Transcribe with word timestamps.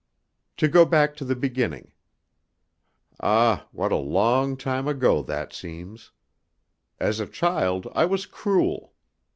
To 0.57 0.67
go 0.67 0.83
back 0.83 1.15
to 1.17 1.23
the 1.23 1.35
beginning. 1.35 1.91
Ah! 3.19 3.67
what 3.71 3.91
a 3.91 3.97
long 3.97 4.57
time 4.57 4.87
ago 4.87 5.21
that 5.21 5.53
seems! 5.53 6.09
As 6.99 7.19
a 7.19 7.27
child 7.27 7.85
I 7.93 8.05
was 8.05 8.25
cruel. 8.25 8.95